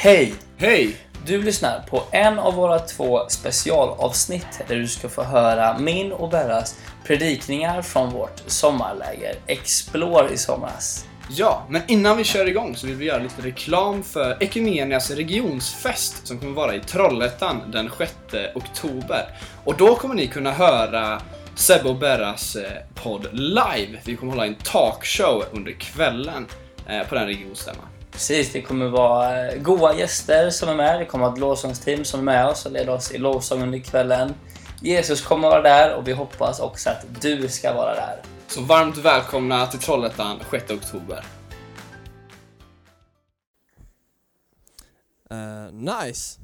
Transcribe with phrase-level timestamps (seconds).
[0.00, 0.34] Hej!
[0.56, 0.96] Hej!
[1.26, 6.30] Du lyssnar på en av våra två specialavsnitt där du ska få höra min och
[6.30, 11.06] Berras predikningar från vårt sommarläger Explore i somras.
[11.30, 16.26] Ja, men innan vi kör igång så vill vi göra lite reklam för Ekumenias regionsfest
[16.26, 18.12] som kommer vara i Trollhättan den 6
[18.54, 19.28] oktober.
[19.64, 21.22] Och då kommer ni kunna höra
[21.54, 23.98] Sebbe och Berras eh, podd live.
[24.04, 26.46] Vi kommer hålla en talkshow under kvällen
[26.86, 27.86] eh, på den regionsstämman.
[28.18, 31.00] Precis, det kommer vara eh, goa gäster som är med.
[31.00, 33.78] Det kommer vara ett lovsångsteam som är med oss och leder oss i lovsång under
[33.78, 34.34] kvällen.
[34.82, 38.22] Jesus kommer vara där och vi hoppas också att du ska vara där.
[38.48, 41.24] Så varmt välkomna till Trollhättan 6 oktober.
[45.32, 46.40] Uh, nice!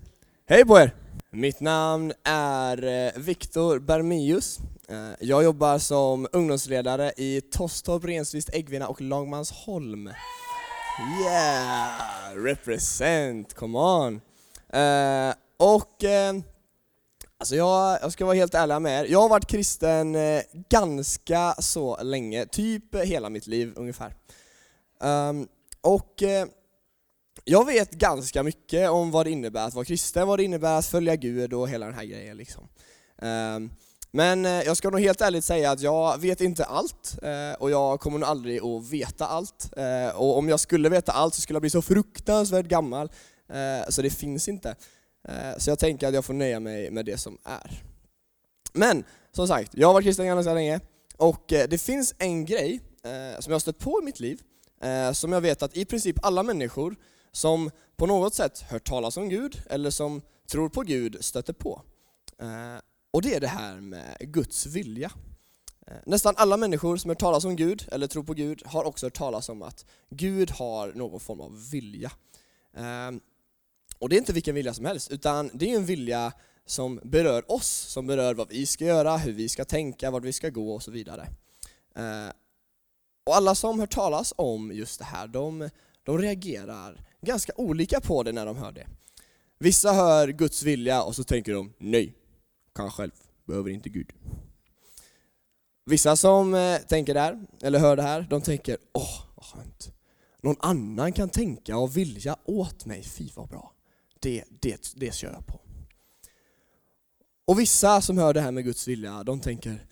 [0.49, 0.95] Hej på er!
[1.31, 4.59] Mitt namn är uh, Viktor Bermius.
[4.91, 10.11] Uh, jag jobbar som ungdomsledare i Tostorp, Rensvist, Äggvina och Lagmansholm.
[10.99, 12.35] Yeah!
[12.35, 14.21] Represent, come on!
[14.75, 16.43] Uh, och uh,
[17.39, 21.55] alltså jag, jag ska vara helt ärlig med er, jag har varit kristen uh, ganska
[21.59, 24.15] så länge, typ hela mitt liv ungefär.
[25.01, 25.49] Um,
[25.81, 26.23] och
[27.45, 30.87] jag vet ganska mycket om vad det innebär att vara kristen, vad det innebär att
[30.87, 32.69] följa Gud och hela den här grejen liksom.
[33.17, 33.71] Um,
[34.17, 37.71] men eh, jag ska nog helt ärligt säga att jag vet inte allt eh, och
[37.71, 39.71] jag kommer nog aldrig att veta allt.
[39.77, 43.13] Eh, och om jag skulle veta allt så skulle jag bli så fruktansvärt gammal,
[43.89, 44.77] så det finns inte.
[45.59, 47.83] Så jag tänker att jag får nöja mig med det som är.
[48.73, 50.81] Men som sagt, jag har varit kristen ganska länge
[51.17, 52.81] och det finns en grej
[53.39, 54.41] som jag har stött på i mitt liv
[55.13, 56.97] som jag vet att i princip alla människor
[57.33, 61.83] som på något sätt hört talas om Gud eller som tror på Gud stöter på.
[63.15, 65.11] Och det är det här med Guds vilja.
[65.87, 69.07] Eh, nästan alla människor som hört talas om Gud eller tror på Gud har också
[69.07, 72.13] hört talas om att Gud har någon form av vilja.
[72.77, 73.21] Ehm,
[73.99, 76.33] och det är inte vilken vilja som helst, utan det är en vilja
[76.67, 80.33] som berör oss, som berör vad vi ska göra, hur vi ska tänka, vart vi
[80.33, 81.29] ska gå och så vidare.
[81.95, 82.31] Ehm,
[83.25, 85.71] och alla som hört talas om just det här, de,
[86.03, 88.87] de reagerar ganska olika på det när de hör det.
[89.59, 92.15] Vissa hör Guds vilja och så tänker de nej,
[92.75, 93.11] kan själv,
[93.47, 94.13] behöver inte Gud.
[95.87, 99.93] Vissa som eh, tänker där, eller hör det här, de tänker åh, vad skönt.
[100.43, 103.73] Någon annan kan tänka och vilja åt mig, fy vad bra.
[104.21, 105.61] Det, det, det kör jag på.
[107.47, 109.87] Och vissa som hör det här med Guds vilja, de tänker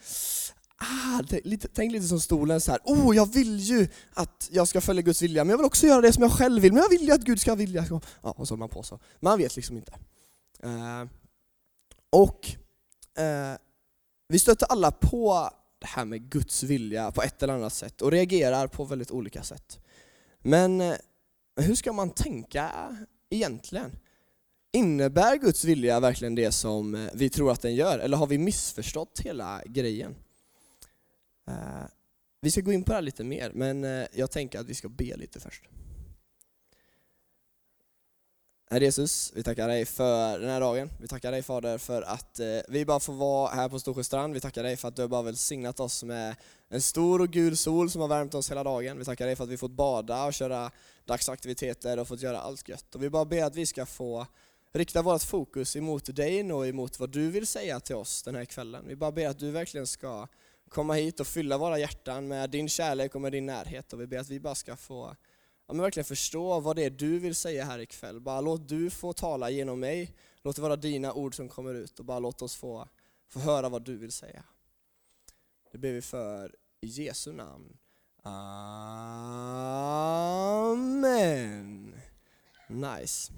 [0.76, 2.80] ah, lite, tänk lite som stolen så här.
[2.84, 6.00] oh jag vill ju att jag ska följa Guds vilja, men jag vill också göra
[6.00, 7.86] det som jag själv vill, men jag vill ju att Gud ska vilja.
[7.90, 9.00] Ja, och så håller man på så.
[9.20, 9.92] Man vet liksom inte.
[10.62, 11.04] Eh,
[12.10, 12.56] och
[13.18, 13.58] eh,
[14.28, 18.10] vi stöter alla på det här med Guds vilja på ett eller annat sätt och
[18.10, 19.78] reagerar på väldigt olika sätt.
[20.38, 20.94] Men eh,
[21.56, 22.96] hur ska man tänka
[23.30, 23.90] egentligen?
[24.72, 28.38] Innebär Guds vilja verkligen det som eh, vi tror att den gör, eller har vi
[28.38, 30.14] missförstått hela grejen?
[31.48, 31.84] Eh,
[32.40, 34.74] vi ska gå in på det här lite mer, men eh, jag tänker att vi
[34.74, 35.68] ska be lite först.
[38.72, 40.90] Herre Jesus, vi tackar dig för den här dagen.
[41.00, 44.34] Vi tackar dig Fader för att eh, vi bara får vara här på Storsjöstrand.
[44.34, 46.36] Vi tackar dig för att du har bara välsignat oss med
[46.68, 48.98] en stor och gul sol som har värmt oss hela dagen.
[48.98, 50.70] Vi tackar dig för att vi fått bada och köra
[51.04, 52.94] dagsaktiviteter och fått göra allt gött.
[52.94, 54.26] Och vi bara ber att vi ska få
[54.72, 58.44] rikta vårt fokus emot dig och emot vad du vill säga till oss den här
[58.44, 58.84] kvällen.
[58.88, 60.28] Vi bara ber att du verkligen ska
[60.68, 63.92] komma hit och fylla våra hjärtan med din kärlek och med din närhet.
[63.92, 65.16] Och vi ber att vi bara ska få
[65.72, 68.20] ja, men verkligen förstå vad det är du vill säga här ikväll.
[68.20, 70.14] Bara låt du få tala genom mig.
[70.42, 72.88] Låt det vara dina ord som kommer ut och bara låt oss få,
[73.28, 74.44] få höra vad du vill säga.
[75.72, 77.76] Det ber vi för i Jesu namn.
[80.62, 81.94] Amen.
[82.68, 83.32] Nice.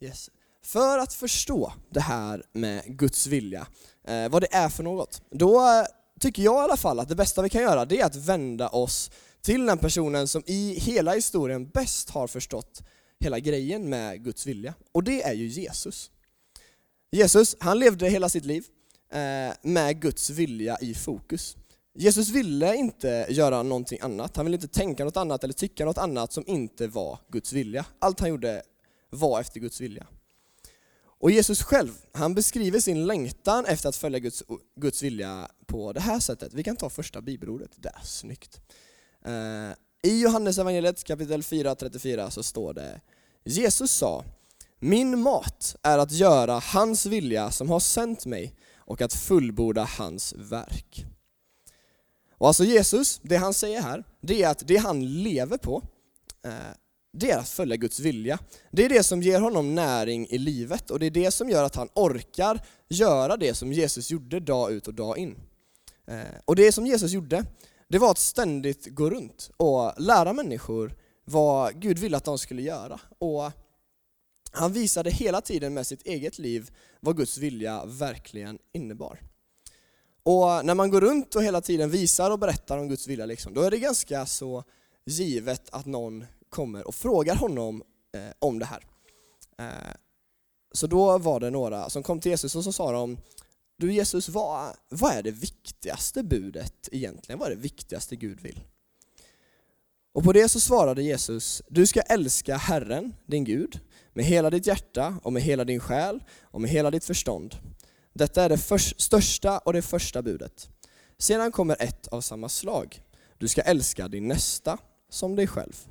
[0.00, 0.30] Yes.
[0.62, 3.66] För att förstå det här med Guds vilja,
[4.04, 5.86] eh, vad det är för något, då eh,
[6.20, 8.68] tycker jag i alla fall att det bästa vi kan göra det är att vända
[8.68, 9.10] oss
[9.44, 12.82] till den personen som i hela historien bäst har förstått
[13.20, 14.74] hela grejen med Guds vilja.
[14.92, 16.10] Och det är ju Jesus.
[17.10, 18.66] Jesus, han levde hela sitt liv
[19.12, 21.56] eh, med Guds vilja i fokus.
[21.94, 25.98] Jesus ville inte göra någonting annat, han ville inte tänka något annat eller tycka något
[25.98, 27.86] annat som inte var Guds vilja.
[27.98, 28.62] Allt han gjorde
[29.10, 30.06] var efter Guds vilja.
[31.18, 34.42] Och Jesus själv, han beskriver sin längtan efter att följa Guds,
[34.76, 36.54] Guds vilja på det här sättet.
[36.54, 38.60] Vi kan ta första bibelordet, det är snyggt.
[39.24, 39.72] Eh,
[40.02, 43.00] I Johannes evangeliet kapitel 4.34 så står det
[43.44, 44.24] Jesus sa
[44.78, 50.34] Min mat är att göra hans vilja som har sänt mig och att fullborda hans
[50.38, 51.06] verk.
[52.30, 55.82] Och alltså Jesus, det han säger här, det är att det han lever på,
[56.44, 56.52] eh,
[57.12, 58.38] det är att följa Guds vilja.
[58.70, 61.64] Det är det som ger honom näring i livet och det är det som gör
[61.64, 65.36] att han orkar göra det som Jesus gjorde dag ut och dag in.
[66.06, 67.44] Eh, och det som Jesus gjorde,
[67.88, 70.94] det var att ständigt gå runt och lära människor
[71.24, 73.00] vad Gud ville att de skulle göra.
[73.18, 73.50] Och
[74.52, 76.70] han visade hela tiden med sitt eget liv
[77.00, 79.20] vad Guds vilja verkligen innebar.
[80.22, 83.54] Och när man går runt och hela tiden visar och berättar om Guds vilja, liksom,
[83.54, 84.64] då är det ganska så
[85.04, 87.82] givet att någon kommer och frågar honom
[88.14, 88.86] eh, om det här.
[89.58, 89.94] Eh,
[90.72, 93.18] så då var det några som kom till Jesus och så sa de,
[93.76, 97.38] du Jesus, vad, vad är det viktigaste budet egentligen?
[97.38, 98.60] Vad är det viktigaste Gud vill?
[100.14, 103.80] Och på det så svarade Jesus, du ska älska Herren, din Gud,
[104.12, 107.56] med hela ditt hjärta och med hela din själ och med hela ditt förstånd.
[108.12, 108.58] Detta är det
[108.98, 110.68] största och det första budet.
[111.18, 113.02] Sedan kommer ett av samma slag.
[113.38, 114.78] Du ska älska din nästa
[115.10, 115.86] som dig själv.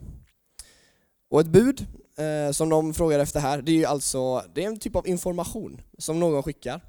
[1.29, 1.87] Och ett bud
[2.17, 5.07] eh, som de frågar efter här, det är ju alltså det är en typ av
[5.07, 6.81] information som någon skickar.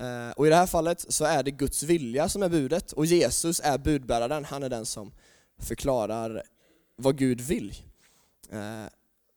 [0.00, 3.06] Eh, och i det här fallet så är det Guds vilja som är budet och
[3.06, 5.12] Jesus är budbäraren, han är den som
[5.58, 6.42] förklarar
[6.96, 7.74] vad Gud vill.
[8.50, 8.84] Eh,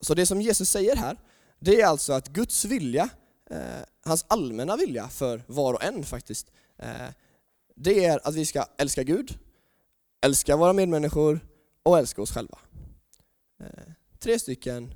[0.02, 1.18] så det som Jesus säger här,
[1.60, 3.10] det är alltså att Guds vilja,
[3.50, 3.58] eh,
[4.06, 6.52] hans allmänna vilja för var och en faktiskt,
[7.76, 9.40] det är att vi ska älska Gud,
[10.22, 11.40] älska våra medmänniskor
[11.84, 12.58] och älska oss själva.
[14.20, 14.94] Tre stycken,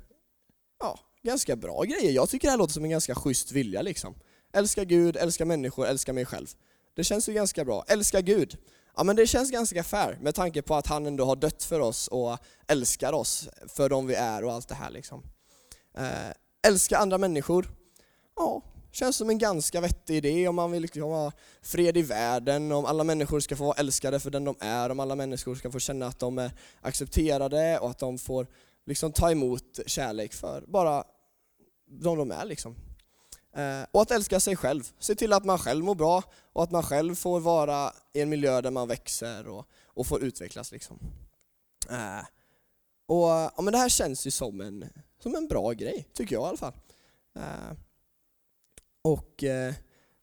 [0.80, 2.12] ja, ganska bra grejer.
[2.12, 4.14] Jag tycker det här låter som en ganska schysst vilja liksom.
[4.52, 6.46] Älska Gud, älska människor, älska mig själv.
[6.96, 7.84] Det känns ju ganska bra.
[7.88, 8.56] Älska Gud.
[8.96, 11.80] Ja men det känns ganska fair med tanke på att han ändå har dött för
[11.80, 15.22] oss och älskar oss för de vi är och allt det här liksom.
[15.98, 16.32] Eh,
[16.66, 17.68] älska andra människor.
[18.36, 18.62] Ja,
[18.92, 22.84] känns som en ganska vettig idé om man vill liksom ha fred i världen, om
[22.84, 25.78] alla människor ska få vara älskade för den de är, om alla människor ska få
[25.78, 28.46] känna att de är accepterade och att de får
[28.86, 31.04] liksom ta emot kärlek för bara
[31.88, 32.76] de de är liksom.
[33.58, 36.22] Eh, och att älska sig själv, se till att man själv mår bra
[36.52, 40.22] och att man själv får vara i en miljö där man växer och, och får
[40.22, 40.72] utvecklas.
[40.72, 40.98] Liksom.
[41.90, 42.24] Äh.
[43.06, 44.84] och ja, men Det här känns ju som en,
[45.22, 46.74] som en bra grej, tycker jag i alla fall.
[47.36, 47.76] Äh.
[49.02, 49.44] och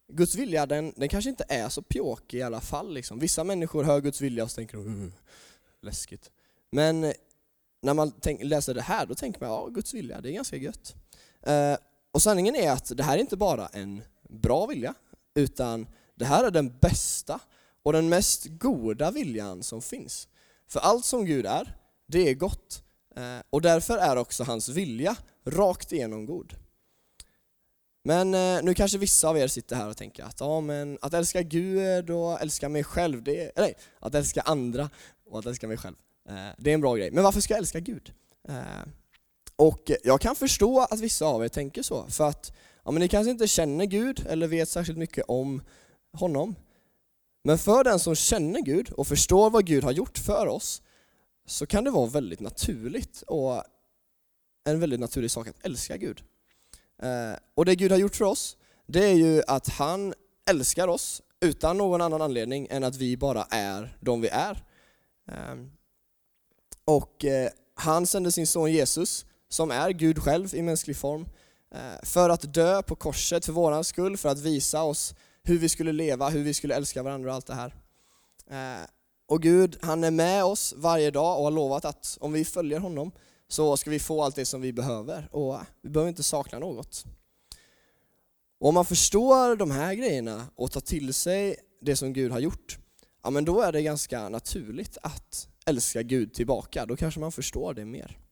[0.07, 2.93] Guds vilja, den, den kanske inte är så pjåkig i alla fall.
[2.93, 3.19] Liksom.
[3.19, 5.11] Vissa människor hör Guds vilja och så tänker de uh,
[5.81, 6.31] läskigt.
[6.71, 7.13] Men
[7.81, 10.57] när man tänk, läser det här, då tänker man ja, Guds vilja, det är ganska
[10.57, 10.95] gött.
[12.15, 14.93] Och sanningen är att det här är inte bara en bra vilja,
[15.33, 17.39] utan det här är den bästa
[17.83, 20.27] och den mest goda viljan som finns.
[20.67, 21.77] För allt som Gud är,
[22.07, 22.83] det är gott.
[23.15, 26.53] Eh, och därför är också hans vilja rakt igenom god.
[28.03, 31.13] Men eh, nu kanske vissa av er sitter här och tänker att ja, men att
[31.13, 34.89] älska Gud och älska mig själv, det är, nej, att älska andra
[35.25, 35.95] och att älska mig själv,
[36.29, 37.11] eh, det är en bra grej.
[37.11, 38.13] Men varför ska jag älska Gud?
[39.55, 42.51] Och jag kan förstå att vissa av er tänker så, för att
[42.83, 45.61] ja, men ni kanske inte känner Gud eller vet särskilt mycket om
[46.13, 46.55] honom.
[47.43, 50.81] Men för den som känner Gud och förstår vad Gud har gjort för oss,
[51.45, 53.63] så kan det vara väldigt naturligt och
[54.65, 56.23] en väldigt naturlig sak att älska Gud.
[57.01, 58.57] Eh, och det Gud har gjort för oss,
[58.87, 60.13] det är ju att han
[60.49, 64.63] älskar oss utan någon annan anledning än att vi bara är de vi är.
[65.31, 65.55] Eh,
[66.85, 69.25] och eh, han sände sin son Jesus
[69.55, 71.25] som är Gud själv i mänsklig form,
[71.75, 75.69] eh, för att dö på korset för våran skull, för att visa oss hur vi
[75.69, 77.75] skulle leva, hur vi skulle älska varandra och allt det här.
[78.49, 78.85] Eh,
[79.27, 82.79] och Gud, han är med oss varje dag och har lovat att om vi följer
[82.79, 83.11] honom
[83.47, 87.05] så ska vi få allt det som vi behöver och vi behöver inte sakna något.
[88.59, 92.39] Och om man förstår de här grejerna och tar till sig det som Gud har
[92.39, 92.77] gjort,
[93.23, 96.85] ja men då är det ganska naturligt att älska Gud tillbaka.
[96.85, 98.24] Då kanske man förstår det mer.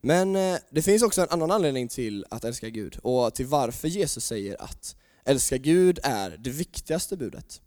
[0.00, 3.88] Men eh, det finns också en annan anledning till att älska Gud och till varför
[3.88, 7.60] Jesus säger att älska Gud är det viktigaste budet.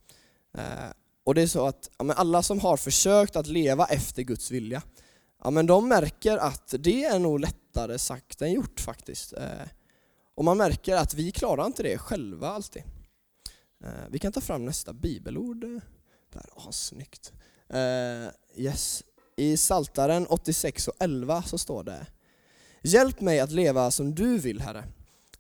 [0.58, 0.92] Eh,
[1.24, 4.82] och det är så att ja, alla som har försökt att leva efter Guds vilja,
[5.44, 9.34] ja, men de märker att det är nog lättare sagt än gjort faktiskt.
[9.34, 9.68] Eh,
[10.36, 12.84] och man märker att vi klarar inte det själva alltid.
[14.10, 15.62] Vi kan ta fram nästa bibelord.
[16.34, 17.32] Där, oh, snyggt.
[18.56, 19.04] Yes.
[19.36, 22.06] I Saltaren 86 och 11 så står det
[22.86, 24.84] Hjälp mig att leva som du vill, Herre.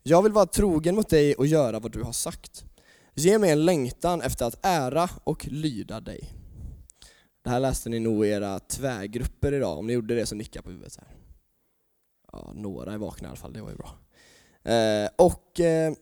[0.03, 2.65] Jag vill vara trogen mot dig och göra vad du har sagt.
[3.13, 6.33] Ge mig en längtan efter att ära och lyda dig.
[7.43, 10.61] Det här läste ni nog i era tvärgrupper idag, om ni gjorde det så nicka
[10.61, 10.97] på huvudet.
[10.97, 11.07] Här.
[12.31, 13.95] Ja, några är vakna i alla fall, det var ju bra.
[14.73, 15.93] Eh, och eh,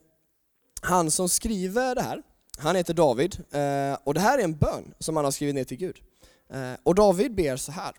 [0.82, 2.22] han som skriver det här,
[2.58, 5.64] han heter David, eh, och det här är en bön som han har skrivit ner
[5.64, 5.96] till Gud.
[6.50, 7.92] Eh, och David ber så här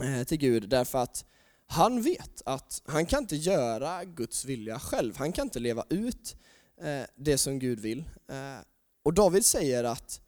[0.00, 1.24] eh, till Gud därför att
[1.72, 5.16] han vet att han kan inte göra Guds vilja själv.
[5.16, 6.36] Han kan inte leva ut
[6.80, 7.98] eh, det som Gud vill.
[8.28, 8.64] Eh,
[9.02, 10.20] och David säger att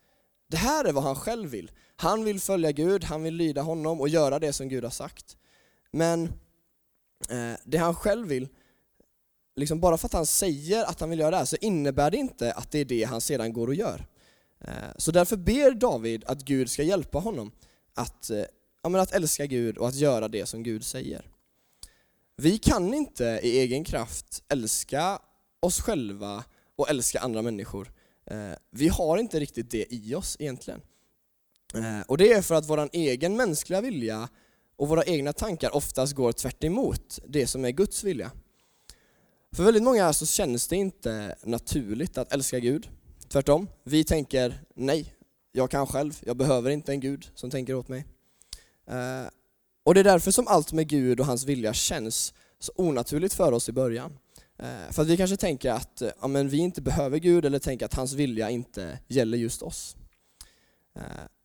[0.48, 1.70] det här är vad han själv vill.
[1.96, 5.36] Han vill följa Gud, han vill lyda honom och göra det som Gud har sagt.
[5.90, 6.24] Men
[7.28, 8.48] eh, det han själv vill,
[9.56, 12.16] liksom bara för att han säger att han vill göra det här så innebär det
[12.16, 14.06] inte att det är det han sedan går och gör.
[14.96, 17.52] Så därför ber David att Gud ska hjälpa honom
[17.94, 18.30] att,
[18.82, 21.33] ja, att älska Gud och att göra det som Gud säger.
[22.36, 25.18] Vi kan inte i egen kraft älska
[25.60, 26.44] oss själva
[26.76, 27.92] och älska andra människor.
[28.26, 30.80] Eh, vi har inte riktigt det i oss egentligen.
[31.74, 34.28] Eh, och det är för att vår egen mänskliga vilja
[34.76, 36.64] och våra egna tankar oftast går tvärt
[37.26, 38.30] det som är Guds vilja.
[39.52, 42.88] För väldigt många så känns det inte naturligt att älska Gud.
[43.28, 45.14] Tvärtom, vi tänker nej,
[45.52, 48.04] jag kan själv, jag behöver inte en Gud som tänker åt mig.
[48.86, 49.28] Eh,
[49.84, 53.52] och det är därför som allt med Gud och hans vilja känns så onaturligt för
[53.52, 54.18] oss i början.
[54.58, 57.58] Eh, för att vi kanske tänker att eh, ja, men vi inte behöver Gud eller
[57.58, 59.96] tänker att hans vilja inte gäller just oss.
[60.96, 61.02] Eh,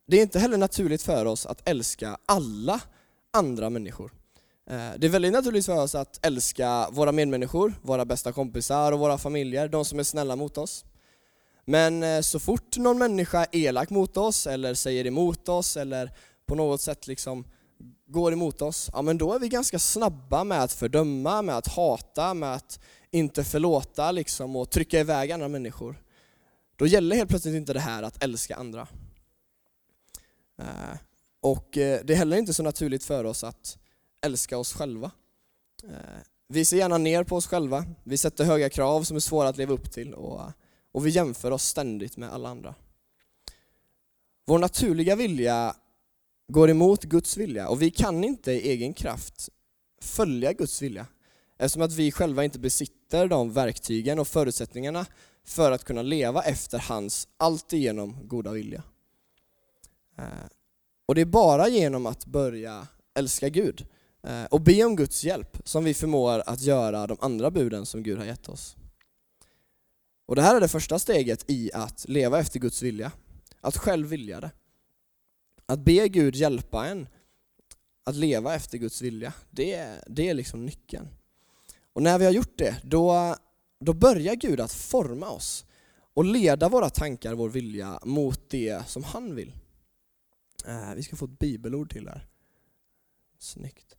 [0.07, 2.81] det är inte heller naturligt för oss att älska alla
[3.33, 4.11] andra människor.
[4.97, 9.17] Det är väldigt naturligt för oss att älska våra medmänniskor, våra bästa kompisar och våra
[9.17, 10.85] familjer, de som är snälla mot oss.
[11.65, 16.11] Men så fort någon människa är elak mot oss eller säger emot oss eller
[16.45, 17.45] på något sätt liksom
[18.07, 21.67] går emot oss, ja men då är vi ganska snabba med att fördöma, med att
[21.67, 22.79] hata, med att
[23.11, 26.03] inte förlåta liksom och trycka iväg andra människor.
[26.75, 28.87] Då gäller helt plötsligt inte det här att älska andra.
[30.57, 30.97] Eh,
[31.39, 33.77] och eh, det är heller inte så naturligt för oss att
[34.21, 35.11] älska oss själva.
[35.83, 39.49] Eh, vi ser gärna ner på oss själva, vi sätter höga krav som är svåra
[39.49, 40.41] att leva upp till och
[40.91, 42.75] och vi jämför oss ständigt med alla andra.
[44.45, 45.75] Vår naturliga vilja
[46.49, 49.49] går emot Guds vilja och vi kan inte i egen kraft
[50.01, 51.05] följa Guds vilja
[51.57, 55.05] eftersom att vi själva inte besitter de verktygen och förutsättningarna
[55.43, 58.83] för att kunna leva efter hans alltigenom goda vilja.
[60.17, 60.23] Eh,
[61.05, 63.87] och det är bara genom att börja älska Gud
[64.23, 68.03] eh, och be om Guds hjälp som vi förmår att göra de andra buden som
[68.03, 68.75] Gud har gett oss.
[70.25, 73.11] Och det här är det första steget i att leva efter Guds vilja.
[73.61, 74.51] Att själv vilja det.
[75.69, 77.07] Att be Gud hjälpa en
[78.03, 81.07] att leva efter Guds vilja, det, det är liksom nyckeln.
[81.93, 83.35] Och när vi har gjort det, då,
[83.79, 85.65] då börjar Gud att forma oss
[86.13, 89.53] och leda våra tankar, vår vilja, mot det som han vill.
[90.65, 92.27] Eh, vi ska få ett bibelord till här.
[93.39, 93.97] Snyggt.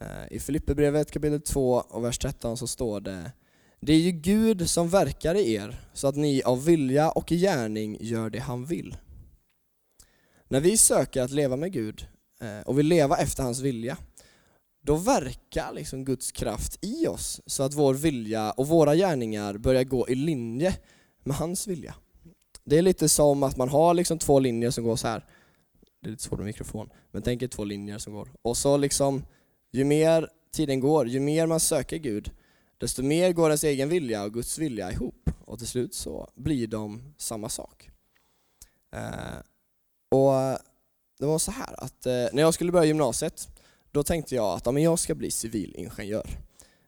[0.00, 3.32] Eh, I Filipperbrevet kapitel 2 och vers 13 så står det
[3.80, 7.98] det är ju Gud som verkar i er så att ni av vilja och gärning
[8.00, 8.96] gör det han vill.
[10.50, 12.06] När vi söker att leva med Gud
[12.40, 13.96] eh, och vill leva efter hans vilja,
[14.82, 19.84] då verkar liksom Guds kraft i oss så att vår vilja och våra gärningar börjar
[19.84, 20.76] gå i linje
[21.24, 21.94] med hans vilja.
[22.64, 25.24] Det är lite som att man har liksom två linjer som går så här.
[26.00, 28.28] Det är lite svårt med mikrofon, men tänk er två linjer som går.
[28.42, 29.24] Och så liksom,
[29.72, 32.30] ju mer tiden går, ju mer man söker Gud,
[32.78, 36.66] desto mer går ens egen vilja och Guds vilja ihop och till slut så blir
[36.66, 37.90] de samma sak.
[38.92, 39.49] Eh,
[40.10, 40.58] och eh,
[41.18, 43.48] Det var så här att eh, när jag skulle börja gymnasiet
[43.92, 46.26] då tänkte jag att ja, men jag ska bli civilingenjör.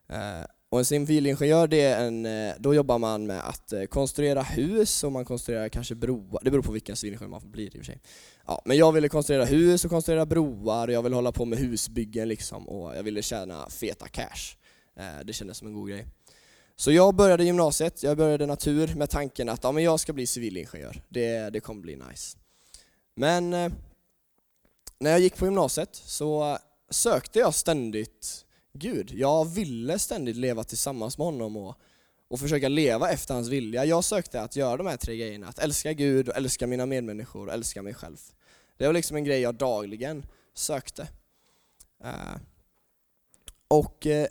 [0.09, 4.43] Eh, och en civilingenjör, det är en, eh, då jobbar man med att eh, konstruera
[4.43, 6.41] hus och man konstruerar kanske broar.
[6.45, 8.01] Det beror på vilken civilingenjör man blir i och för sig.
[8.47, 11.59] Ja, men jag ville konstruera hus och konstruera broar och jag ville hålla på med
[11.59, 14.57] husbyggen liksom och jag ville tjäna feta cash.
[14.97, 16.07] Eh, det kändes som en god grej.
[16.77, 20.27] Så jag började gymnasiet, jag började natur med tanken att ja, men jag ska bli
[20.27, 21.03] civilingenjör.
[21.09, 22.39] Det, det kommer bli nice.
[23.15, 23.73] Men eh,
[24.99, 26.59] när jag gick på gymnasiet så
[26.91, 29.11] sökte jag ständigt Gud.
[29.11, 31.77] Jag ville ständigt leva tillsammans med honom och,
[32.29, 33.85] och försöka leva efter hans vilja.
[33.85, 37.47] Jag sökte att göra de här tre grejerna, att älska Gud, och älska mina medmänniskor
[37.47, 38.17] och älska mig själv.
[38.77, 41.09] Det var liksom en grej jag dagligen sökte.
[42.05, 42.37] Eh,
[43.69, 44.27] och eh,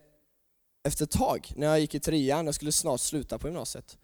[0.83, 3.97] efter ett tag, när jag gick i trean, jag skulle snart sluta på gymnasiet,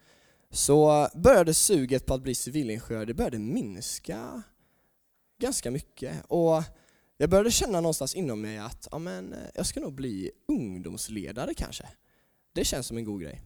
[0.50, 4.42] så började suget på att bli civilingenjör, det började minska
[5.38, 6.24] ganska mycket.
[6.28, 6.62] Och
[7.16, 11.88] jag började känna någonstans inom mig att amen, eh, jag ska nog bli ungdomsledare kanske.
[12.52, 13.42] Det känns som en god grej.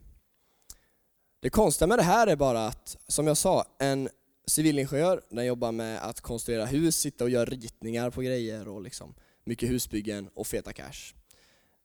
[1.40, 4.08] Det konstiga med det här är bara att, som jag sa, en
[4.46, 9.14] civilingenjör den jobbar med att konstruera hus, sitta och göra ritningar på grejer och liksom
[9.44, 11.14] mycket husbyggen och feta cash.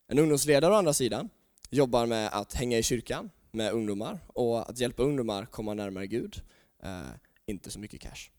[0.08, 1.30] En ungdomsledare å andra sidan
[1.70, 6.42] jobbar med att hänga i kyrkan med ungdomar och att hjälpa ungdomar komma närmare Gud.
[6.84, 7.02] Eh,
[7.46, 8.30] inte så mycket cash.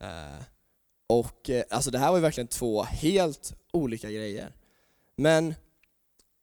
[0.00, 0.42] Eh,
[1.10, 4.52] och eh, alltså det här var ju verkligen två helt olika grejer.
[5.16, 5.54] Men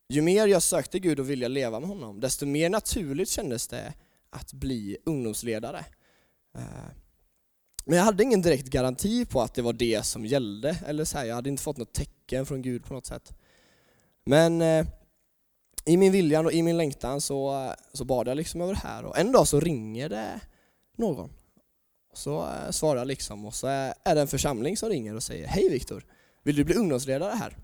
[0.09, 3.93] ju mer jag sökte Gud och ville leva med honom, desto mer naturligt kändes det
[4.29, 5.85] att bli ungdomsledare.
[6.57, 6.87] Eh,
[7.85, 11.17] men jag hade ingen direkt garanti på att det var det som gällde, eller så
[11.17, 13.33] här, jag hade inte fått något tecken från Gud på något sätt.
[14.25, 14.85] Men eh,
[15.85, 19.05] i min viljan och i min längtan så, så bad jag liksom över det här
[19.05, 20.39] och en dag så ringer det
[20.97, 21.29] någon.
[22.17, 25.47] Så eh, svarar jag liksom och så är det en församling som ringer och säger
[25.47, 26.05] Hej Viktor,
[26.43, 27.57] vill du bli ungdomsledare här?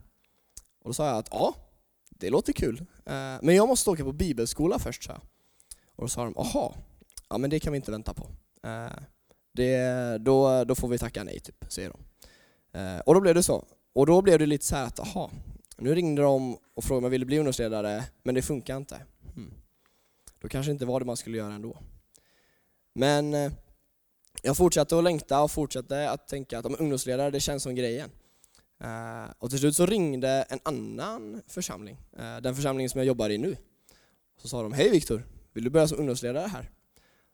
[0.79, 1.55] Och då sa jag att ja,
[2.09, 2.85] det låter kul.
[3.05, 5.21] Eh, men jag måste åka på bibelskola först, sa jag.
[5.95, 6.75] Och då sa de, aha,
[7.29, 8.27] ja men det kan vi inte vänta på.
[8.63, 8.91] Eh,
[9.53, 11.99] det, då, då får vi tacka nej, typ, säger de.
[12.79, 13.65] Eh, och då blev det så.
[13.93, 15.31] Och då blev det lite så att, aha,
[15.77, 19.01] nu ringde de och frågade om jag ville bli ungdomsledare, men det funkar inte.
[19.35, 19.53] Hmm.
[20.39, 21.77] Då kanske inte var det man skulle göra ändå.
[22.93, 23.51] Men eh,
[24.45, 28.11] jag fortsatte att längta och fortsatte att tänka att om ungdomsledare, det känns som grejen.
[28.83, 33.29] Eh, och till slut så ringde en annan församling, eh, den församling som jag jobbar
[33.29, 33.57] i nu.
[34.41, 35.23] Så sa de, hej Viktor,
[35.53, 36.69] vill du börja som ungdomsledare här?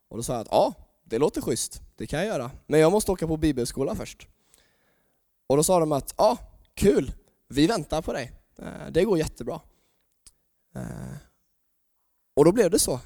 [0.09, 0.73] Och då sa jag att ja,
[1.03, 2.51] det låter schysst, det kan jag göra.
[2.67, 4.27] Men jag måste åka på bibelskola först.
[5.47, 6.37] Och då sa de att ja,
[6.73, 7.11] kul,
[7.47, 8.31] vi väntar på dig.
[8.59, 9.61] Eh, det går jättebra.
[12.35, 12.99] och då blev det så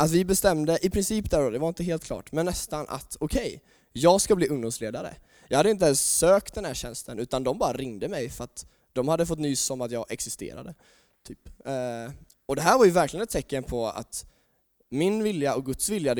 [0.00, 3.46] att vi bestämde, i princip där det var inte helt klart, men nästan att okej,
[3.46, 3.58] okay,
[3.92, 5.14] jag ska bli ungdomsledare.
[5.48, 8.66] Jag hade inte ens sökt den här tjänsten, utan de bara ringde mig för att
[8.92, 10.74] de hade fått nys om att jag existerade.
[11.26, 11.48] Typ.
[11.66, 12.12] Eh,
[12.46, 14.26] och det här var ju verkligen ett tecken på att
[14.88, 16.14] min vilja och Guds vilja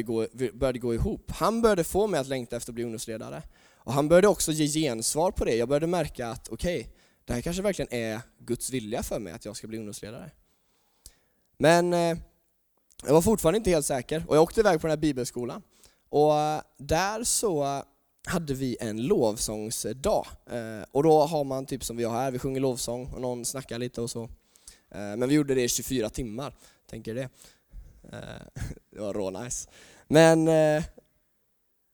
[0.52, 1.30] började gå ihop.
[1.30, 3.42] Han började få mig att längta efter att bli ungdomsledare.
[3.76, 5.56] Och han började också ge gensvar på det.
[5.56, 6.92] Jag började märka att okej, okay,
[7.24, 10.30] det här kanske verkligen är Guds vilja för mig att jag ska bli ungdomsledare.
[11.58, 12.18] Men eh,
[13.06, 15.62] jag var fortfarande inte helt säker och jag åkte iväg på den här bibelskolan.
[16.10, 17.82] Och eh, där så
[18.26, 20.26] hade vi en lovsångsdag.
[20.50, 23.44] Eh, och då har man typ som vi har här, vi sjunger lovsång och någon
[23.44, 24.22] snackar lite och så.
[24.90, 26.54] Eh, men vi gjorde det i 24 timmar,
[26.90, 27.28] tänker det.
[28.92, 29.68] Det var rå nice.
[30.08, 30.48] Men,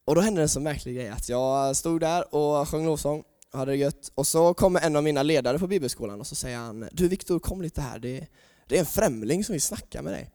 [0.06, 3.58] och då hände en så märklig grej att jag stod där och sjöng lovsång och
[3.58, 4.12] hade det gött.
[4.14, 7.38] Och så kommer en av mina ledare på bibelskolan och så säger han Du Viktor,
[7.38, 8.26] kom lite här, det,
[8.66, 10.30] det är en främling som vill snacka med dig.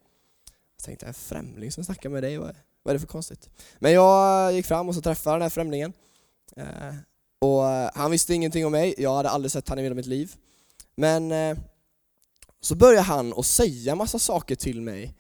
[0.82, 2.38] Jag tänkte, en främling som snackar med dig?
[2.38, 3.50] Vad vad är det för konstigt?
[3.80, 5.94] Men jag eh, gick fram och så träffade den här främlingen.
[6.56, 6.96] Eh,
[7.40, 10.06] och eh, han visste ingenting om mig, jag hade aldrig sett honom i hela mitt
[10.06, 10.36] liv.
[10.96, 11.58] Men eh,
[12.62, 15.16] så började han att säga massa saker till mig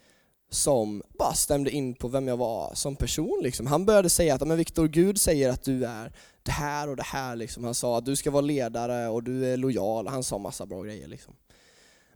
[0.49, 3.39] som bara stämde in på vem jag var som person.
[3.43, 3.67] Liksom.
[3.67, 7.03] Han började säga att men Viktor, Gud säger att du är det här och det
[7.03, 7.35] här.
[7.35, 7.63] Liksom.
[7.63, 10.07] Han sa att du ska vara ledare och du är lojal.
[10.07, 11.07] Han sa massa bra grejer.
[11.07, 11.33] Liksom.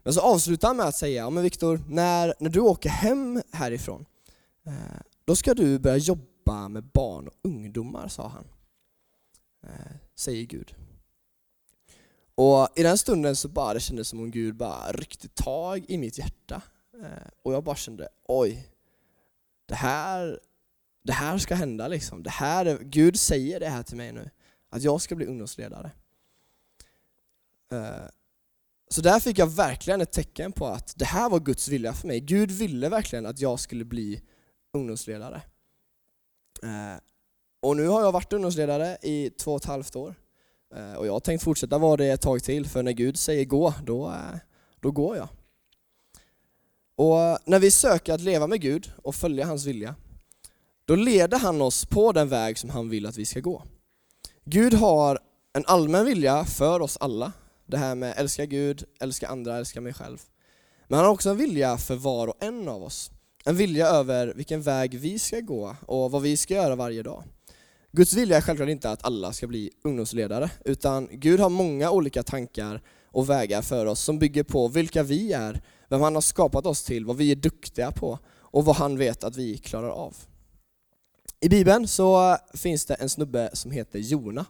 [0.05, 4.05] Men så avslutar han med att säga, men Viktor, när, när du åker hem härifrån,
[4.65, 4.73] eh,
[5.25, 8.47] då ska du börja jobba med barn och ungdomar, sa han.
[9.63, 10.75] Eh, säger Gud.
[12.35, 15.97] Och i den stunden så bara det kändes som om Gud bara ryckte tag i
[15.97, 16.61] mitt hjärta.
[17.01, 18.69] Eh, och jag bara kände, oj,
[19.65, 20.39] det här,
[21.03, 22.23] det här ska hända liksom.
[22.23, 24.29] Det här Gud säger det här till mig nu,
[24.69, 25.91] att jag ska bli ungdomsledare.
[28.95, 32.07] Så där fick jag verkligen ett tecken på att det här var Guds vilja för
[32.07, 32.19] mig.
[32.19, 34.21] Gud ville verkligen att jag skulle bli
[34.73, 35.41] ungdomsledare.
[36.63, 36.99] Eh,
[37.61, 40.15] och nu har jag varit ungdomsledare i två och ett halvt år.
[40.75, 43.45] Eh, och jag har tänkt fortsätta vara det ett tag till, för när Gud säger
[43.45, 44.39] gå, då, eh,
[44.79, 45.27] då går jag.
[46.95, 49.95] Och när vi söker att leva med Gud och följa hans vilja,
[50.85, 53.63] då leder han oss på den väg som han vill att vi ska gå.
[54.45, 55.19] Gud har
[55.53, 57.33] en allmän vilja för oss alla.
[57.65, 60.17] Det här med älska Gud, älska andra, älska mig själv.
[60.87, 63.11] Men han har också en vilja för var och en av oss
[63.47, 67.23] en vilja över vilken väg vi ska gå och vad vi ska göra varje dag.
[67.91, 72.23] Guds vilja är självklart inte att alla ska bli ungdomsledare, utan Gud har många olika
[72.23, 76.65] tankar och vägar för oss som bygger på vilka vi är, vem han har skapat
[76.65, 80.15] oss till, vad vi är duktiga på och vad han vet att vi klarar av.
[81.39, 84.45] I Bibeln så finns det en snubbe som heter Jona.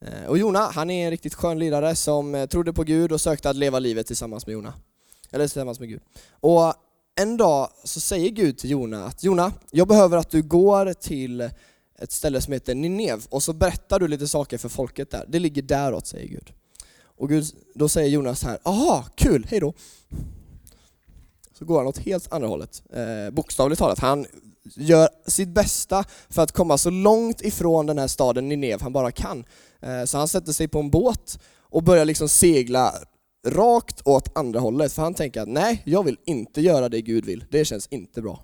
[0.00, 3.20] Eh, och Jona, han är en riktigt skön lirare som eh, trodde på Gud och
[3.20, 4.74] sökte att leva livet tillsammans med Jona.
[5.30, 6.00] Eller tillsammans med Gud.
[6.30, 6.74] Och
[7.20, 11.50] en dag så säger Gud till Jona att Jona, jag behöver att du går till
[11.98, 15.24] ett ställe som heter Ninev och så berättar du lite saker för folket där.
[15.28, 16.52] Det ligger däråt, säger Gud.
[17.02, 19.74] Och Gud, då säger Jonas här, aha, kul, hej då.
[21.58, 23.98] Så går han åt helt andra hållet, eh, bokstavligt talat.
[23.98, 24.26] Han
[24.74, 29.12] gör sitt bästa för att komma så långt ifrån den här staden Ninev han bara
[29.12, 29.44] kan.
[29.86, 32.94] Eh, så han sätter sig på en båt och börjar liksom segla
[33.46, 37.24] rakt åt andra hållet, för han tänker att nej, jag vill inte göra det Gud
[37.24, 37.44] vill.
[37.50, 38.42] Det känns inte bra.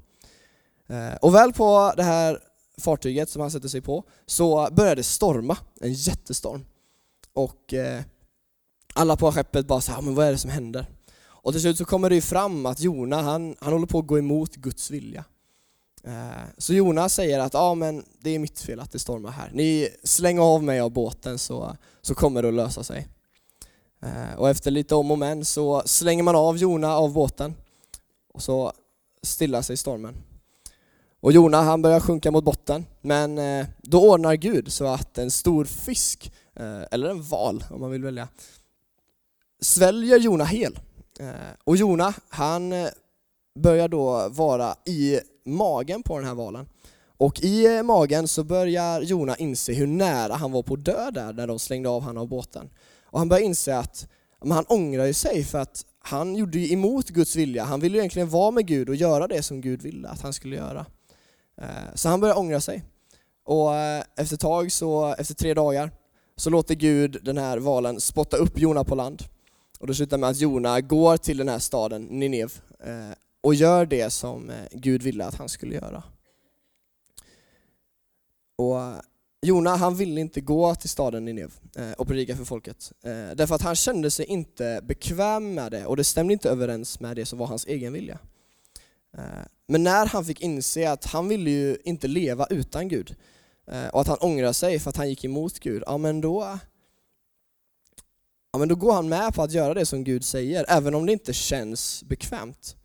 [0.89, 2.39] Eh, och väl på det här
[2.79, 6.65] fartyget som han sätter sig på så börjar det storma, en jättestorm.
[7.33, 8.03] Och eh,
[8.95, 10.87] alla på skeppet bara så här, men vad är det som händer?
[11.25, 14.07] Och till slut så kommer det ju fram att Jona, han, han håller på att
[14.07, 15.25] gå emot Guds vilja.
[16.05, 19.51] Eh, så Jona säger att ja, men det är mitt fel att det stormar här.
[19.53, 23.09] Ni slänger av mig av båten så, så kommer det att lösa sig.
[24.03, 27.55] Eh, och efter lite om och men så slänger man av Jona av båten
[28.35, 28.73] och så
[29.23, 30.15] stillar sig stormen.
[31.21, 35.31] Och Jona han börjar sjunka mot botten, men eh, då ordnar Gud så att en
[35.31, 36.33] stor fisk,
[36.91, 38.29] eller en val om man vill välja,
[39.61, 40.79] sväljer Jona hel.
[41.65, 42.75] Och Jona han
[43.59, 46.67] börjar då vara i magen på den här valen.
[47.17, 51.11] Och i eh, magen så börjar Jona inse hur nära han var på att dö
[51.11, 52.71] där när de slängde av honom av båten.
[53.05, 54.09] Och han börjar inse att
[54.45, 57.65] men han ångrar ju sig för att han gjorde ju emot Guds vilja.
[57.65, 60.33] Han ville ju egentligen vara med Gud och göra det som Gud ville att han
[60.33, 60.87] skulle göra.
[61.61, 62.85] Eh, så han börjar ångra sig.
[63.45, 65.91] Och eh, efter ett tag, så, efter tre dagar,
[66.37, 69.23] så låter Gud den här valen spotta upp Jona på land.
[69.81, 72.53] Och det slutar med att Jona går till den här staden, Ninev,
[73.43, 76.03] och gör det som eh, Gud ville att han skulle göra.
[78.57, 78.79] Och
[79.43, 82.93] Jona han ville inte gå till staden Nineve eh, och predika för folket.
[83.03, 87.01] Eh, därför att han kände sig inte bekväm med det och det stämde inte överens
[87.01, 88.19] med det som var hans egen vilja.
[89.67, 93.17] Men när han fick inse att han ville ju inte leva utan Gud
[93.93, 96.59] och att han ångrar sig för att han gick emot Gud, ja men då
[98.53, 101.07] Ja men då går han med på att göra det som Gud säger, även om
[101.07, 102.77] det inte känns bekvämt.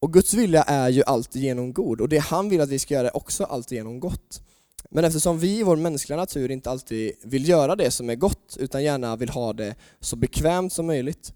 [0.00, 3.08] Och Guds vilja är ju alltigenom god och det han vill att vi ska göra
[3.08, 4.42] är också alltigenom gott.
[4.90, 8.56] Men eftersom vi i vår mänskliga natur inte alltid vill göra det som är gott
[8.60, 11.32] utan gärna vill ha det så bekvämt som möjligt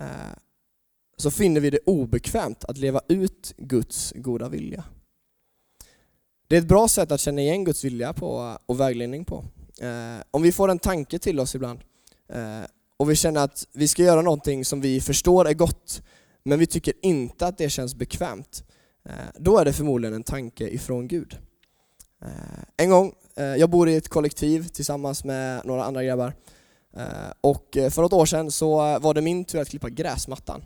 [0.00, 0.06] eh,
[1.16, 4.84] så finner vi det obekvämt att leva ut Guds goda vilja.
[6.48, 9.44] Det är ett bra sätt att känna igen Guds vilja på och vägledning på.
[9.80, 11.80] Eh, om vi får en tanke till oss ibland
[12.28, 12.62] eh,
[12.96, 16.02] och vi känner att vi ska göra någonting som vi förstår är gott
[16.48, 18.64] men vi tycker inte att det känns bekvämt,
[19.04, 21.38] eh, då är det förmodligen en tanke ifrån Gud.
[22.22, 22.28] Eh,
[22.76, 26.32] en gång, eh, jag bor i ett kollektiv tillsammans med några andra grabbar,
[27.40, 30.64] och för något år sedan så var det min tur att klippa gräsmattan.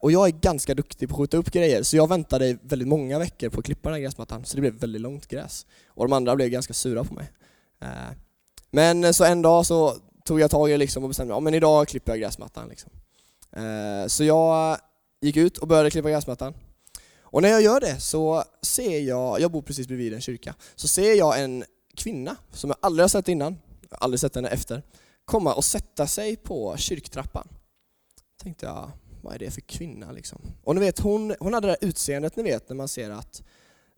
[0.00, 3.18] Och jag är ganska duktig på att skjuta upp grejer, så jag väntade väldigt många
[3.18, 5.66] veckor på att klippa den här gräsmattan, så det blev väldigt långt gräs.
[5.88, 7.30] Och de andra blev ganska sura på mig.
[8.70, 11.40] Men så en dag så tog jag tag i det liksom och bestämde mig, ja
[11.40, 12.68] men idag klipper jag gräsmattan.
[12.68, 12.90] Liksom.
[13.56, 14.78] Eh, så jag
[15.20, 16.54] gick ut och började klippa gräsmattan.
[17.20, 20.88] Och när jag gör det så ser jag, jag bor precis bredvid en kyrka, så
[20.88, 21.64] ser jag en
[21.94, 24.82] kvinna som jag aldrig har sett innan, jag har aldrig sett henne efter,
[25.24, 27.48] komma och sätta sig på kyrktrappan.
[28.42, 28.90] Tänkte jag,
[29.22, 30.38] vad är det för kvinna liksom?
[30.62, 33.42] Och ni vet, hon, hon hade det där utseendet ni vet när man ser att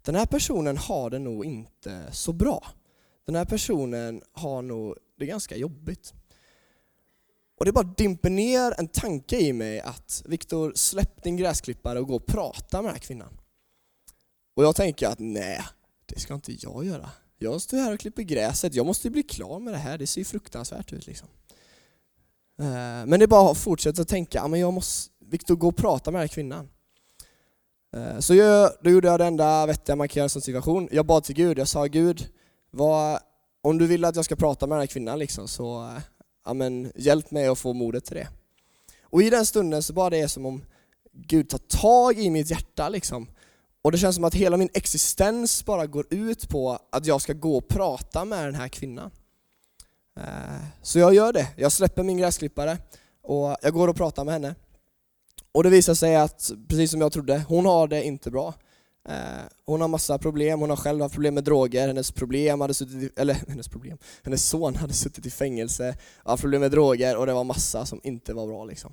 [0.03, 2.67] den här personen har det nog inte så bra.
[3.27, 6.15] Den här personen har nog det ganska jobbigt.
[7.59, 12.07] Och det bara dimper ner en tanke i mig att Viktor, släpp din gräsklippare och
[12.07, 13.39] gå och prata med den här kvinnan.
[14.57, 15.65] Och jag tänker att nej,
[16.07, 17.11] det ska inte jag göra.
[17.39, 20.21] Jag står här och klipper gräset, jag måste bli klar med det här, det ser
[20.21, 21.29] ju fruktansvärt ut liksom.
[22.59, 25.77] Eh, men det är bara att fortsätta tänka, ah, men jag måste, Viktor, gå och
[25.77, 26.69] prata med den här kvinnan.
[27.97, 30.43] Eh, så jag, då gjorde jag det enda vettiga man kan göra i en sån
[30.43, 30.89] situation.
[30.93, 32.29] Jag bad till Gud, jag sa Gud,
[32.71, 33.21] vad,
[33.63, 36.03] om du vill att jag ska prata med den här kvinnan liksom, så eh,
[36.43, 38.29] amen, hjälp mig att få modet till det.
[39.03, 40.65] Och i den stunden så bara det är som om
[41.13, 43.29] Gud tar tag i mitt hjärta liksom.
[43.83, 47.33] Och det känns som att hela min existens bara går ut på att jag ska
[47.33, 49.11] gå och prata med den här kvinnan.
[50.17, 51.49] Eh, så jag gör det.
[51.57, 52.79] Jag släpper min gräsklippare
[53.23, 54.55] och jag går och pratar med henne.
[55.53, 58.55] Och det visar sig att, precis som jag trodde, hon har det inte bra.
[59.09, 62.75] Eh, hon har massa problem, hon har själv haft problem med droger, hennes problem hade
[62.75, 67.17] suttit i, eller hennes problem, hennes son hade suttit i fängelse, haft problem med droger
[67.17, 68.93] och det var massa som inte var bra liksom.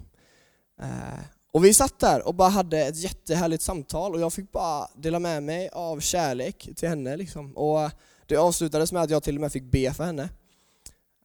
[0.82, 1.20] Eh,
[1.52, 5.20] och vi satt där och bara hade ett jättehärligt samtal och jag fick bara dela
[5.20, 7.58] med mig av kärlek till henne liksom.
[7.58, 7.92] Och
[8.26, 10.30] det avslutades med att jag till och med fick be för henne.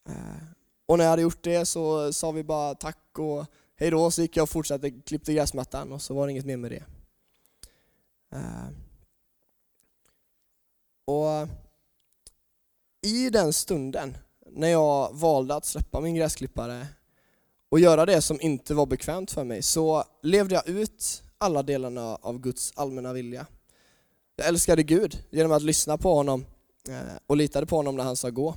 [0.08, 0.44] Eh,
[0.86, 4.22] och när jag hade gjort det så sa vi bara tack och hej då, så
[4.22, 6.82] gick jag och fortsatte klippte gräsmattan och så var det inget mer med det.
[8.32, 8.68] Eh,
[11.04, 11.48] och
[13.02, 14.16] i den stunden,
[14.50, 16.86] när jag valde att släppa min gräsklippare
[17.68, 22.16] och göra det som inte var bekvämt för mig, så levde jag ut alla delarna
[22.16, 23.46] av Guds allmänna vilja.
[24.36, 26.44] Jag älskade Gud genom att lyssna på honom
[26.88, 28.54] eh, och litade på honom när han sa gå.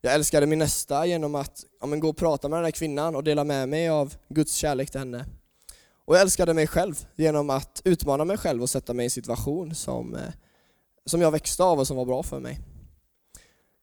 [0.00, 3.16] Jag älskade min nästa genom att ja, men gå och prata med den här kvinnan
[3.16, 5.24] och dela med mig av Guds kärlek till henne.
[6.08, 9.10] Och jag älskade mig själv genom att utmana mig själv och sätta mig i en
[9.10, 10.20] situation som, eh,
[11.06, 12.60] som jag växte av och som var bra för mig.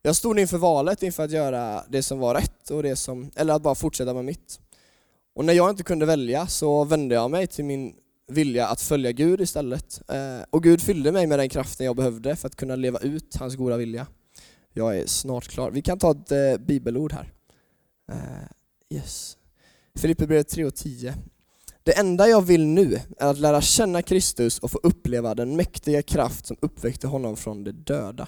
[0.02, 3.54] Jag stod inför valet inför att göra det som var rätt, och det som, eller
[3.54, 4.60] att bara fortsätta med mitt.
[5.36, 7.96] Och när jag inte kunde välja så vände jag mig till min
[8.28, 10.02] vilja att följa Gud istället.
[10.10, 13.36] Eh, och Gud fyllde mig med den kraften jag behövde för att kunna leva ut
[13.36, 14.08] hans goda vilja.
[14.74, 15.72] Jag är snart klar.
[15.72, 17.32] Vi kan ta ett eh, bibelord här.
[18.90, 19.38] Yes.
[19.96, 21.16] Filipperbrevet 3 och 10.
[21.86, 26.02] Det enda jag vill nu är att lära känna Kristus och få uppleva den mäktiga
[26.02, 28.28] kraft som uppväckte honom från de döda.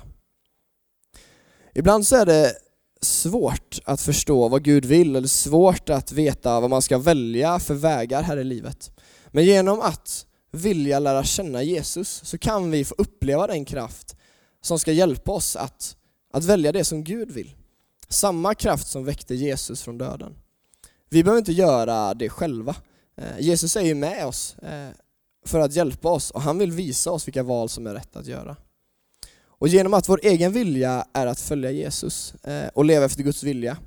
[1.73, 2.53] Ibland så är det
[3.01, 7.73] svårt att förstå vad Gud vill, eller svårt att veta vad man ska välja för
[7.73, 8.91] vägar här i livet.
[9.27, 14.15] Men genom att vilja lära känna Jesus så kan vi få uppleva den kraft
[14.61, 15.97] som ska hjälpa oss att,
[16.33, 17.55] att välja det som Gud vill.
[18.09, 20.35] Samma kraft som väckte Jesus från döden.
[21.09, 22.75] Vi behöver inte göra det själva.
[23.17, 24.89] Eh, Jesus är ju med oss eh,
[25.45, 28.25] för att hjälpa oss och han vill visa oss vilka val som är rätt att
[28.25, 28.55] göra.
[29.59, 33.43] Och genom att vår egen vilja är att följa Jesus eh, och leva efter Guds
[33.43, 33.77] vilja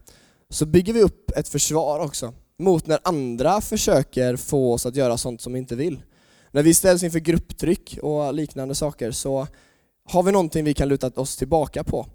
[0.49, 5.19] så bygger vi upp ett försvar också mot när andra försöker få oss att göra
[5.19, 6.03] sånt som vi inte vill.
[6.51, 9.47] När vi ställs inför grupptryck och liknande saker så
[10.05, 12.07] har vi någonting vi kan luta oss tillbaka på.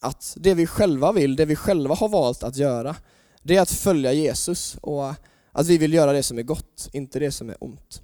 [0.00, 2.96] Att det vi själva vill, det vi själva har valt att göra,
[3.42, 5.14] det är att följa Jesus och
[5.54, 8.02] att vi vill göra det som är gott, inte det som är ont.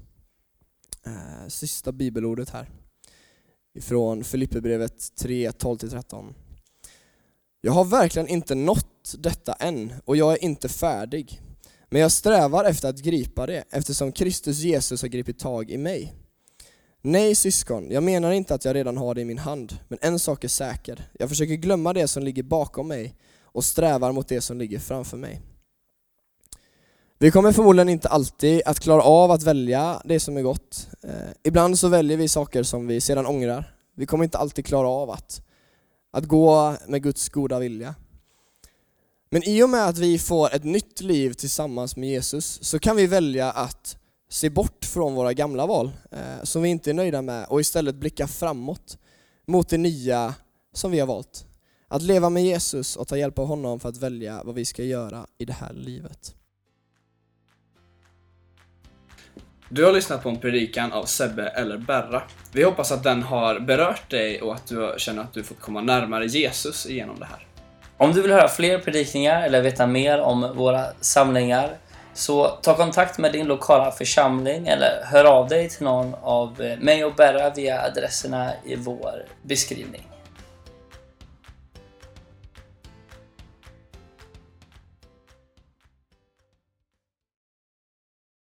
[1.07, 2.69] Eh, sista bibelordet här
[3.75, 6.35] ifrån Filipperbrevet 3, 12-13.
[7.61, 11.41] Jag har verkligen inte nått detta än och jag är inte färdig.
[11.89, 16.15] Men jag strävar efter att gripa det eftersom Kristus Jesus har gripit tag i mig.
[17.03, 20.19] Nej syskon, jag menar inte att jag redan har det i min hand, men en
[20.19, 21.09] sak är säker.
[21.13, 25.17] Jag försöker glömma det som ligger bakom mig och strävar mot det som ligger framför
[25.17, 25.41] mig.
[27.23, 30.89] Vi kommer förmodligen inte alltid att klara av att välja det som är gott.
[31.03, 31.11] Eh,
[31.43, 33.75] ibland så väljer vi saker som vi sedan ångrar.
[33.97, 35.43] Vi kommer inte alltid klara av att,
[36.13, 37.95] att gå med Guds goda vilja.
[39.31, 42.97] Men i och med att vi får ett nytt liv tillsammans med Jesus så kan
[42.97, 43.97] vi välja att
[44.31, 47.95] se bort från våra gamla val eh, som vi inte är nöjda med och istället
[47.95, 48.99] blicka framåt
[49.47, 50.35] mot det nya
[50.73, 51.47] som vi har valt.
[51.89, 54.85] Att leva med Jesus och ta hjälp av honom för att välja vad vi ska
[54.85, 56.35] göra i det här livet.
[59.73, 62.23] Du har lyssnat på en predikan av Sebbe eller Berra.
[62.53, 65.81] Vi hoppas att den har berört dig och att du känner att du fått komma
[65.81, 67.47] närmare Jesus genom det här.
[67.97, 71.71] Om du vill höra fler predikningar eller veta mer om våra samlingar
[72.15, 76.79] så ta kontakt med din lokala församling eller hör av dig till någon av eh,
[76.79, 80.10] mig och Berra via adresserna i vår beskrivning.